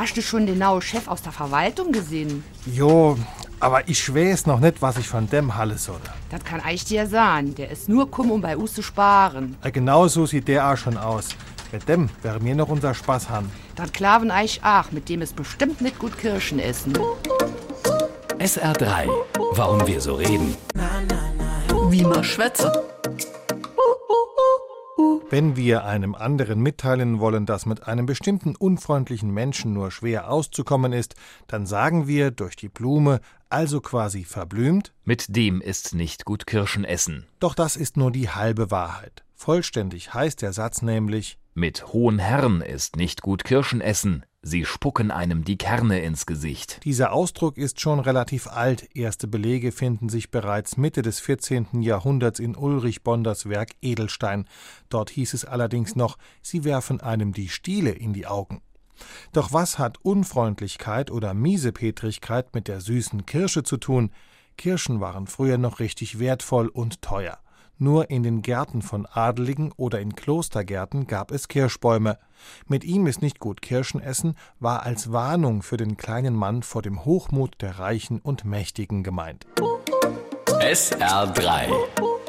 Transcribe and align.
Hast 0.00 0.16
du 0.16 0.22
schon 0.22 0.46
den 0.46 0.56
neuen 0.60 0.80
Chef 0.80 1.08
aus 1.08 1.20
der 1.20 1.30
Verwaltung 1.30 1.92
gesehen? 1.92 2.42
Jo, 2.64 3.18
aber 3.60 3.86
ich 3.86 4.14
weiß 4.14 4.46
noch 4.46 4.58
nicht, 4.58 4.80
was 4.80 4.96
ich 4.96 5.06
von 5.06 5.28
dem 5.28 5.54
halle 5.56 5.76
soll. 5.76 6.00
Das 6.30 6.42
kann 6.42 6.62
ich 6.70 6.86
dir 6.86 7.06
sagen. 7.06 7.54
Der 7.54 7.70
ist 7.70 7.86
nur 7.86 8.10
kum, 8.10 8.30
um 8.30 8.40
bei 8.40 8.56
uns 8.56 8.72
zu 8.72 8.80
sparen. 8.80 9.58
Äh, 9.62 9.70
Genau 9.70 10.08
so 10.08 10.24
sieht 10.24 10.48
der 10.48 10.66
auch 10.72 10.76
schon 10.78 10.96
aus. 10.96 11.28
Mit 11.70 11.86
dem 11.86 12.08
wäre 12.22 12.40
mir 12.40 12.54
noch 12.54 12.70
unser 12.70 12.94
Spaß 12.94 13.28
haben. 13.28 13.52
Das 13.76 13.92
klaven 13.92 14.32
ich 14.42 14.64
auch, 14.64 14.90
mit 14.90 15.10
dem 15.10 15.20
es 15.20 15.34
bestimmt 15.34 15.82
nicht 15.82 15.98
gut 15.98 16.16
Kirschen 16.16 16.60
essen. 16.60 16.94
SR3. 18.38 19.06
Warum 19.52 19.86
wir 19.86 20.00
so 20.00 20.14
reden. 20.14 20.56
Wie 21.90 22.04
man 22.04 22.24
schwätze. 22.24 22.89
Wenn 25.30 25.54
wir 25.54 25.84
einem 25.84 26.16
anderen 26.16 26.60
mitteilen 26.60 27.20
wollen, 27.20 27.46
dass 27.46 27.64
mit 27.64 27.86
einem 27.86 28.04
bestimmten 28.04 28.56
unfreundlichen 28.56 29.30
Menschen 29.30 29.72
nur 29.72 29.92
schwer 29.92 30.28
auszukommen 30.28 30.92
ist, 30.92 31.14
dann 31.46 31.66
sagen 31.66 32.08
wir 32.08 32.32
durch 32.32 32.56
die 32.56 32.68
Blume, 32.68 33.20
also 33.48 33.80
quasi 33.80 34.24
verblümt, 34.24 34.92
Mit 35.04 35.36
dem 35.36 35.60
ist 35.60 35.94
nicht 35.94 36.24
gut 36.24 36.48
Kirschen 36.48 36.84
essen. 36.84 37.28
doch 37.38 37.54
das 37.54 37.76
ist 37.76 37.96
nur 37.96 38.10
die 38.10 38.28
halbe 38.28 38.72
Wahrheit. 38.72 39.22
Vollständig 39.36 40.12
heißt 40.12 40.42
der 40.42 40.52
Satz 40.52 40.82
nämlich, 40.82 41.38
Mit 41.60 41.92
hohen 41.92 42.18
Herren 42.18 42.62
ist 42.62 42.96
nicht 42.96 43.20
gut 43.20 43.44
Kirschen 43.44 43.82
essen. 43.82 44.24
Sie 44.40 44.64
spucken 44.64 45.10
einem 45.10 45.44
die 45.44 45.58
Kerne 45.58 46.00
ins 46.00 46.24
Gesicht. 46.24 46.82
Dieser 46.84 47.12
Ausdruck 47.12 47.58
ist 47.58 47.82
schon 47.82 48.00
relativ 48.00 48.46
alt. 48.46 48.88
Erste 48.96 49.28
Belege 49.28 49.70
finden 49.70 50.08
sich 50.08 50.30
bereits 50.30 50.78
Mitte 50.78 51.02
des 51.02 51.20
14. 51.20 51.82
Jahrhunderts 51.82 52.40
in 52.40 52.56
Ulrich 52.56 53.02
Bonders 53.02 53.46
Werk 53.46 53.72
Edelstein. 53.82 54.46
Dort 54.88 55.10
hieß 55.10 55.34
es 55.34 55.44
allerdings 55.44 55.96
noch, 55.96 56.16
sie 56.40 56.64
werfen 56.64 57.02
einem 57.02 57.34
die 57.34 57.50
Stiele 57.50 57.90
in 57.90 58.14
die 58.14 58.26
Augen. 58.26 58.62
Doch 59.34 59.52
was 59.52 59.78
hat 59.78 59.98
Unfreundlichkeit 60.02 61.10
oder 61.10 61.34
Miesepetrigkeit 61.34 62.54
mit 62.54 62.68
der 62.68 62.80
süßen 62.80 63.26
Kirsche 63.26 63.64
zu 63.64 63.76
tun? 63.76 64.12
Kirschen 64.56 65.00
waren 65.00 65.26
früher 65.26 65.58
noch 65.58 65.78
richtig 65.78 66.18
wertvoll 66.18 66.68
und 66.68 67.02
teuer. 67.02 67.38
Nur 67.82 68.10
in 68.10 68.22
den 68.22 68.42
Gärten 68.42 68.82
von 68.82 69.06
Adeligen 69.06 69.72
oder 69.74 70.00
in 70.00 70.14
Klostergärten 70.14 71.06
gab 71.06 71.30
es 71.30 71.48
Kirschbäume. 71.48 72.18
Mit 72.68 72.84
ihm 72.84 73.06
ist 73.06 73.22
nicht 73.22 73.38
gut 73.38 73.62
Kirschen 73.62 74.02
essen, 74.02 74.36
war 74.58 74.82
als 74.82 75.12
Warnung 75.12 75.62
für 75.62 75.78
den 75.78 75.96
kleinen 75.96 76.34
Mann 76.34 76.62
vor 76.62 76.82
dem 76.82 77.06
Hochmut 77.06 77.56
der 77.62 77.78
Reichen 77.78 78.20
und 78.20 78.44
Mächtigen 78.44 79.02
gemeint. 79.02 79.46
SR3. 80.46 82.19